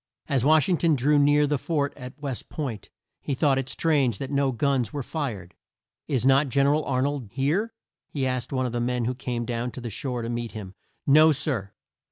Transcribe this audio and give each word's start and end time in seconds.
As 0.27 0.43
Wash 0.43 0.67
ing 0.67 0.77
ton 0.77 0.95
drew 0.95 1.19
near 1.19 1.45
the 1.45 1.59
fort 1.59 1.93
at 1.95 2.19
West 2.19 2.49
Point, 2.49 2.89
he 3.19 3.35
thought 3.35 3.59
it 3.59 3.69
strange 3.69 4.17
that 4.17 4.31
no 4.31 4.51
guns 4.51 4.91
were 4.91 5.03
fired. 5.03 5.53
"Is 6.07 6.25
not 6.25 6.49
Gen 6.49 6.65
er 6.65 6.73
al 6.73 6.85
Ar 6.85 7.03
nold 7.03 7.29
here?" 7.33 7.71
he 8.07 8.25
asked 8.25 8.51
of 8.51 8.71
the 8.71 8.79
man 8.81 9.05
who 9.05 9.13
came 9.13 9.45
down 9.45 9.69
to 9.73 9.79
the 9.81 9.91
shore 9.91 10.23
to 10.23 10.27
meet 10.29 10.53
him. 10.53 10.73
"No, 11.05 11.31
sir. 11.31 11.73